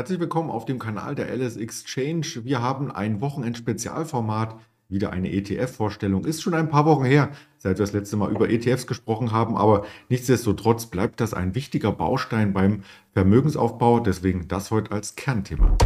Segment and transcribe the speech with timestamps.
[0.00, 2.42] Herzlich willkommen auf dem Kanal der LS Exchange.
[2.44, 4.58] Wir haben ein Wochenend-Spezialformat,
[4.88, 6.24] wieder eine ETF-Vorstellung.
[6.24, 9.58] Ist schon ein paar Wochen her, seit wir das letzte Mal über ETFs gesprochen haben,
[9.58, 12.82] aber nichtsdestotrotz bleibt das ein wichtiger Baustein beim
[13.12, 14.00] Vermögensaufbau.
[14.00, 15.76] Deswegen das heute als Kernthema.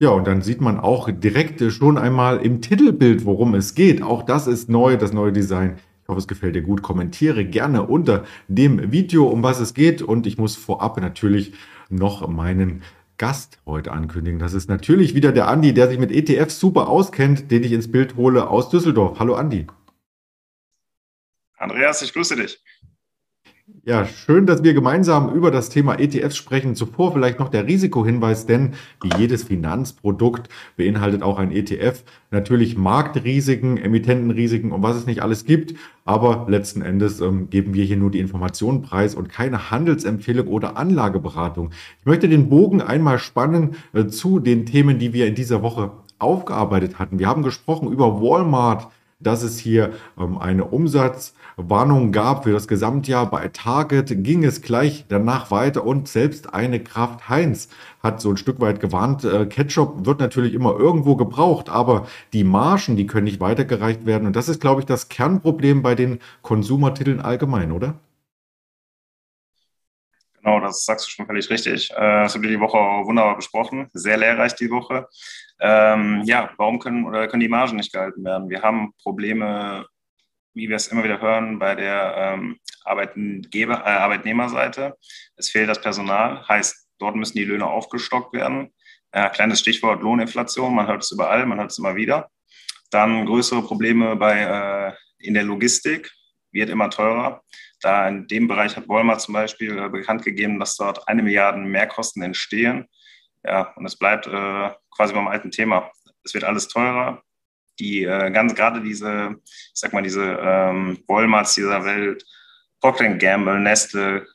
[0.00, 4.00] Ja, und dann sieht man auch direkt schon einmal im Titelbild, worum es geht.
[4.00, 5.76] Auch das ist neu, das neue Design.
[6.02, 6.82] Ich hoffe, es gefällt dir gut.
[6.82, 10.00] Kommentiere gerne unter dem Video, um was es geht.
[10.00, 11.52] Und ich muss vorab natürlich
[11.88, 12.84] noch meinen
[13.16, 14.38] Gast heute ankündigen.
[14.38, 17.90] Das ist natürlich wieder der Andi, der sich mit ETFs super auskennt, den ich ins
[17.90, 19.18] Bild hole aus Düsseldorf.
[19.18, 19.66] Hallo Andi.
[21.56, 22.62] Andreas, ich grüße dich.
[23.88, 26.74] Ja, schön, dass wir gemeinsam über das Thema ETFs sprechen.
[26.74, 33.78] Zuvor vielleicht noch der Risikohinweis, denn wie jedes Finanzprodukt beinhaltet auch ein ETF natürlich Marktrisiken,
[33.78, 35.74] Emittentenrisiken und was es nicht alles gibt.
[36.04, 40.76] Aber letzten Endes ähm, geben wir hier nur die Informationen preis und keine Handelsempfehlung oder
[40.76, 41.70] Anlageberatung.
[42.00, 45.92] Ich möchte den Bogen einmal spannen äh, zu den Themen, die wir in dieser Woche
[46.18, 47.18] aufgearbeitet hatten.
[47.18, 48.88] Wir haben gesprochen über Walmart,
[49.20, 53.28] dass es hier ähm, eine Umsatzwarnung gab für das Gesamtjahr.
[53.30, 57.68] Bei Target ging es gleich danach weiter und selbst eine Kraft Heinz
[58.00, 59.24] hat so ein Stück weit gewarnt.
[59.24, 64.26] Äh, Ketchup wird natürlich immer irgendwo gebraucht, aber die Margen, die können nicht weitergereicht werden.
[64.26, 67.94] Und das ist, glaube ich, das Kernproblem bei den Konsumertiteln allgemein, oder?
[70.42, 71.90] Genau, das sagst du schon völlig richtig.
[71.90, 73.88] Äh, das haben wir die Woche wunderbar besprochen.
[73.92, 75.08] Sehr lehrreich die Woche.
[75.60, 78.48] Ähm, ja, warum können oder können die Margen nicht gehalten werden?
[78.48, 79.86] Wir haben Probleme,
[80.54, 84.96] wie wir es immer wieder hören, bei der ähm, Arbeitgeber, äh, Arbeitnehmerseite.
[85.36, 88.72] Es fehlt das Personal, heißt, dort müssen die Löhne aufgestockt werden.
[89.10, 92.30] Äh, kleines Stichwort Lohninflation, man hört es überall, man hört es immer wieder.
[92.90, 96.10] Dann größere Probleme bei, äh, in der Logistik,
[96.58, 97.42] wird immer teurer.
[97.80, 101.58] Da in dem Bereich hat Walmart zum Beispiel äh, bekannt gegeben, dass dort eine Milliarde
[101.58, 102.86] Mehrkosten entstehen.
[103.44, 105.90] Ja, und es bleibt äh, quasi beim alten Thema.
[106.24, 107.22] Es wird alles teurer.
[107.78, 112.24] Die äh, ganz gerade diese, ich sag mal, diese ähm, Walmarts dieser Welt,
[112.80, 114.26] Procter Gamble, Nestle,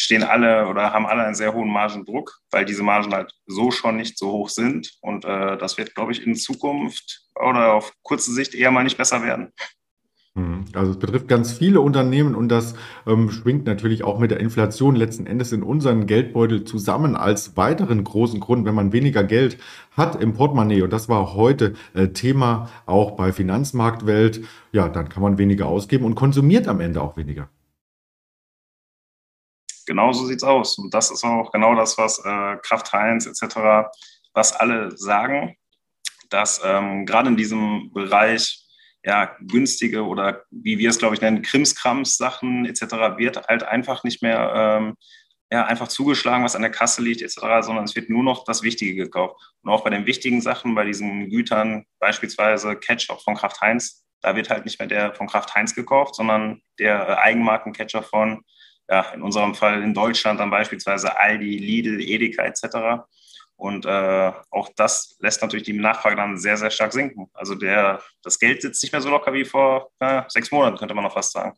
[0.00, 3.96] stehen alle oder haben alle einen sehr hohen Margendruck, weil diese Margen halt so schon
[3.96, 4.92] nicht so hoch sind.
[5.00, 8.98] Und äh, das wird, glaube ich, in Zukunft oder auf kurze Sicht eher mal nicht
[8.98, 9.52] besser werden.
[10.34, 10.64] Mhm.
[10.72, 12.74] Also es betrifft ganz viele Unternehmen und das
[13.06, 18.02] ähm, schwingt natürlich auch mit der Inflation letzten Endes in unseren Geldbeutel zusammen als weiteren
[18.02, 19.58] großen Grund, wenn man weniger Geld
[19.96, 20.82] hat im Portemonnaie.
[20.82, 24.44] Und das war heute äh, Thema auch bei Finanzmarktwelt.
[24.72, 27.48] Ja, dann kann man weniger ausgeben und konsumiert am Ende auch weniger.
[29.86, 30.78] Genau so sieht's aus.
[30.78, 33.90] Und das ist auch genau das, was äh, Kraft Heinz etc.,
[34.32, 35.56] was alle sagen,
[36.28, 38.63] dass ähm, gerade in diesem Bereich
[39.04, 42.82] ja, günstige oder wie wir es, glaube ich, nennen, Krimskrams-Sachen etc.
[43.18, 44.94] wird halt einfach nicht mehr ähm,
[45.52, 48.62] ja, einfach zugeschlagen, was an der Kasse liegt etc., sondern es wird nur noch das
[48.62, 49.36] Wichtige gekauft.
[49.62, 54.34] Und auch bei den wichtigen Sachen, bei diesen Gütern, beispielsweise Ketchup von Kraft Heinz, da
[54.34, 58.42] wird halt nicht mehr der von Kraft Heinz gekauft, sondern der äh, Eigenmarken-Ketchup von,
[58.88, 63.04] ja, in unserem Fall in Deutschland dann beispielsweise Aldi, Lidl, Edeka etc.
[63.56, 67.30] Und äh, auch das lässt natürlich die Nachfrage dann sehr, sehr stark sinken.
[67.32, 70.94] Also der, das Geld sitzt nicht mehr so locker wie vor äh, sechs Monaten, könnte
[70.94, 71.54] man noch fast sagen.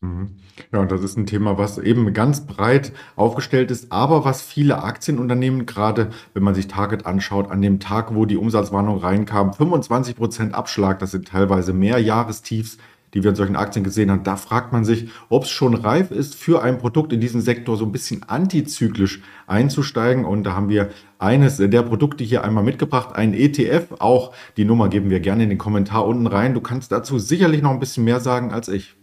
[0.00, 0.36] Mhm.
[0.72, 4.82] Ja, und das ist ein Thema, was eben ganz breit aufgestellt ist, aber was viele
[4.82, 10.16] Aktienunternehmen, gerade wenn man sich Target anschaut, an dem Tag, wo die Umsatzwarnung reinkam, 25
[10.16, 12.78] Prozent Abschlag, das sind teilweise mehr Jahrestiefs,
[13.16, 16.10] die wir in solchen Aktien gesehen haben, da fragt man sich, ob es schon reif
[16.10, 20.26] ist, für ein Produkt in diesem Sektor so ein bisschen antizyklisch einzusteigen.
[20.26, 24.00] Und da haben wir eines der Produkte hier einmal mitgebracht, ein ETF.
[24.00, 26.52] Auch die Nummer geben wir gerne in den Kommentar unten rein.
[26.52, 28.94] Du kannst dazu sicherlich noch ein bisschen mehr sagen als ich.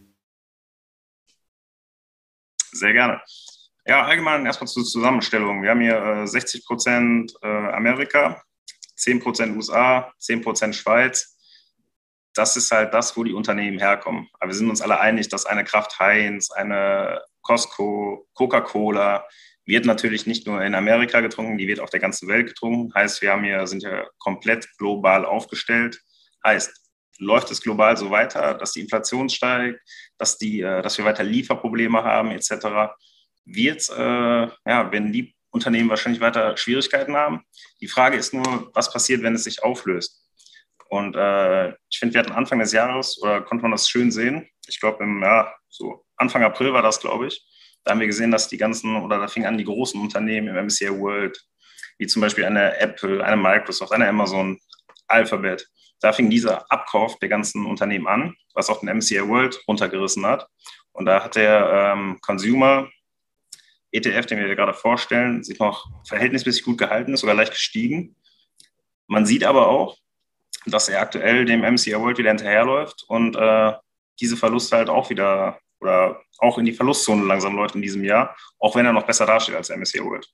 [2.72, 3.20] Sehr gerne.
[3.88, 5.64] Ja, allgemein erstmal zur Zusammenstellung.
[5.64, 8.44] Wir haben hier äh, 60 Prozent äh, Amerika,
[8.96, 11.36] 10 Prozent USA, 10 Prozent Schweiz,
[12.34, 14.30] das ist halt das, wo die Unternehmen herkommen.
[14.40, 19.26] Aber wir sind uns alle einig, dass eine Kraft Heinz, eine Costco, Coca-Cola
[19.66, 22.94] wird natürlich nicht nur in Amerika getrunken, die wird auf der ganzen Welt getrunken.
[22.94, 26.02] Heißt, wir haben hier, sind ja komplett global aufgestellt.
[26.46, 26.72] Heißt,
[27.20, 29.80] läuft es global so weiter, dass die Inflation steigt,
[30.18, 32.94] dass, die, äh, dass wir weiter Lieferprobleme haben etc.,
[33.46, 37.44] wird, äh, ja, wenn die Unternehmen wahrscheinlich weiter Schwierigkeiten haben.
[37.82, 40.23] Die Frage ist nur, was passiert, wenn es sich auflöst?
[40.94, 44.48] Und äh, ich finde, wir hatten Anfang des Jahres, oder konnte man das schön sehen,
[44.68, 47.44] ich glaube im ja, so Anfang April war das, glaube ich,
[47.84, 50.66] da haben wir gesehen, dass die ganzen, oder da fingen an die großen Unternehmen im
[50.68, 51.36] MSCI World,
[51.98, 54.60] wie zum Beispiel eine Apple, eine Microsoft, eine Amazon,
[55.08, 55.68] Alphabet,
[56.00, 60.48] da fing dieser Abkauf der ganzen Unternehmen an, was auch den MCI World runtergerissen hat.
[60.92, 62.88] Und da hat der ähm, Consumer
[63.92, 68.16] ETF, den wir gerade vorstellen, sich noch verhältnismäßig gut gehalten, ist sogar leicht gestiegen.
[69.08, 69.98] Man sieht aber auch,
[70.66, 73.74] dass er aktuell dem MCI World wieder hinterherläuft und äh,
[74.20, 78.36] diese Verluste halt auch wieder oder auch in die Verlustzone langsam läuft in diesem Jahr,
[78.60, 80.28] auch wenn er noch besser dasteht als der MSCI World.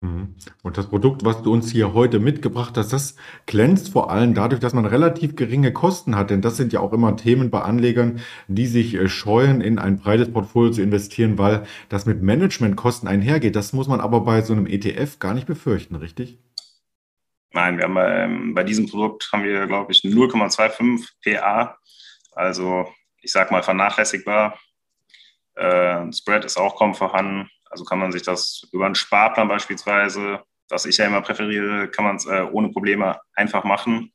[0.00, 0.36] Mhm.
[0.62, 4.60] Und das Produkt, was du uns hier heute mitgebracht hast, das glänzt vor allem dadurch,
[4.60, 6.30] dass man relativ geringe Kosten hat.
[6.30, 9.98] Denn das sind ja auch immer Themen bei Anlegern, die sich äh, scheuen, in ein
[9.98, 13.56] breites Portfolio zu investieren, weil das mit Managementkosten einhergeht.
[13.56, 16.38] Das muss man aber bei so einem ETF gar nicht befürchten, richtig?
[17.58, 21.76] Nein, wir haben bei, ähm, bei diesem Produkt haben wir, glaube ich, 0,25 PA.
[22.30, 22.86] Also
[23.20, 24.56] ich sage mal vernachlässigbar.
[25.56, 27.50] Äh, Spread ist auch kaum vorhanden.
[27.68, 32.04] Also kann man sich das über einen Sparplan beispielsweise, was ich ja immer präferiere, kann
[32.04, 34.12] man es äh, ohne Probleme einfach machen.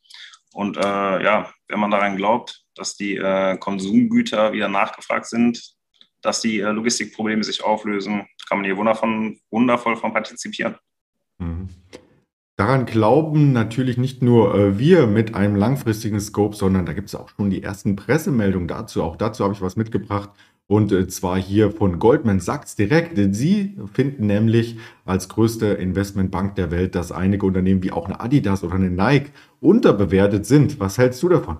[0.53, 0.81] Und äh,
[1.21, 5.61] ja, wenn man daran glaubt, dass die äh, Konsumgüter wieder nachgefragt sind,
[6.21, 10.77] dass die äh, Logistikprobleme sich auflösen, kann man hier wundervoll, wundervoll von partizipieren.
[11.39, 11.67] Mhm.
[12.55, 17.15] Daran glauben natürlich nicht nur äh, wir mit einem langfristigen Scope, sondern da gibt es
[17.15, 19.01] auch schon die ersten Pressemeldungen dazu.
[19.01, 20.29] Auch dazu habe ich was mitgebracht.
[20.67, 23.17] Und äh, zwar hier von Goldman Sachs direkt.
[23.35, 28.63] Sie finden nämlich als größte Investmentbank der Welt, dass einige Unternehmen wie auch eine Adidas
[28.63, 30.79] oder eine Nike unterbewertet sind.
[30.79, 31.57] Was hältst du davon?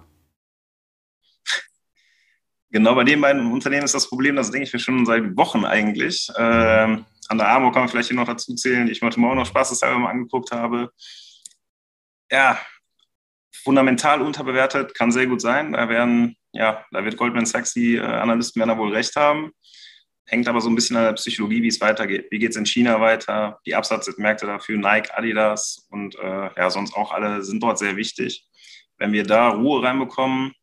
[2.69, 5.63] Genau, bei den beiden Unternehmen ist das Problem, das denke ich mir schon seit Wochen
[5.65, 6.31] eigentlich.
[6.37, 9.37] Ähm, an der Armo kann man vielleicht hier noch dazu zählen, die ich heute Morgen
[9.37, 10.91] noch spaßeshalber mal angeguckt habe.
[12.31, 12.59] Ja,
[13.63, 15.73] fundamental unterbewertet, kann sehr gut sein.
[15.73, 19.51] Da werden ja, da wird Goldman Sachs, die äh, Analysten werden da wohl recht haben.
[20.25, 22.27] Hängt aber so ein bisschen an der Psychologie, wie es weitergeht.
[22.29, 23.59] Wie geht es in China weiter?
[23.65, 28.47] Die Absatzmärkte dafür, Nike, Adidas und äh, ja, sonst auch alle sind dort sehr wichtig.
[28.97, 30.53] Wenn wir da Ruhe reinbekommen,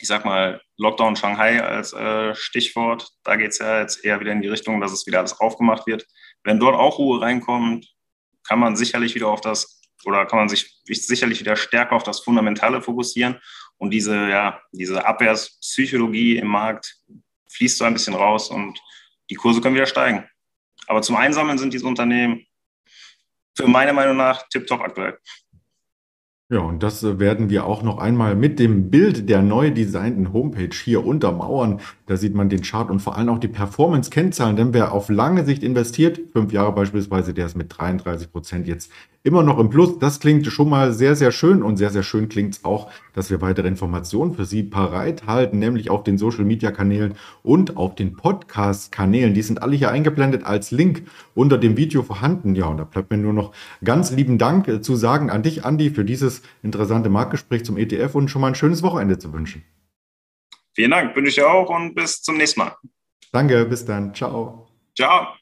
[0.00, 4.32] ich sag mal Lockdown Shanghai als äh, Stichwort, da geht es ja jetzt eher wieder
[4.32, 6.06] in die Richtung, dass es wieder alles aufgemacht wird.
[6.44, 7.86] Wenn dort auch Ruhe reinkommt,
[8.46, 12.20] kann man sicherlich wieder auf das oder kann man sich sicherlich wieder stärker auf das
[12.20, 13.40] Fundamentale fokussieren
[13.78, 16.96] und diese, ja, diese Abwehrspsychologie im Markt
[17.50, 18.80] fließt so ein bisschen raus und
[19.30, 20.28] die Kurse können wieder steigen.
[20.86, 22.46] Aber zum Einsammeln sind diese Unternehmen
[23.56, 25.18] für meine Meinung nach tiptop aktuell.
[26.50, 30.32] Ja, und das äh, werden wir auch noch einmal mit dem Bild der neu designten
[30.32, 31.80] Homepage hier untermauern.
[32.06, 35.44] Da sieht man den Chart und vor allem auch die Performance-Kennzahlen, denn wer auf lange
[35.44, 38.90] Sicht investiert, fünf Jahre beispielsweise, der ist mit 33 Prozent jetzt
[39.24, 39.98] immer noch im Plus.
[39.98, 43.28] Das klingt schon mal sehr, sehr schön und sehr, sehr schön klingt es auch, dass
[43.28, 49.34] wir weitere Informationen für Sie bereithalten, nämlich auf den Social-Media-Kanälen und auf den Podcast-Kanälen.
[49.34, 51.02] Die sind alle hier eingeblendet als Link
[51.34, 52.54] unter dem Video vorhanden.
[52.54, 53.52] Ja, und da bleibt mir nur noch
[53.84, 56.04] ganz lieben Dank äh, zu sagen an dich, Andi, für
[56.38, 59.64] dieses interessante Marktgespräch zum ETF und schon mal ein schönes Wochenende zu wünschen.
[60.74, 62.76] Vielen Dank, wünsche ich auch und bis zum nächsten Mal.
[63.32, 64.14] Danke, bis dann.
[64.14, 64.68] Ciao.
[64.96, 65.37] Ciao.